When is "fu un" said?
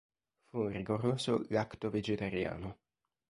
0.47-0.69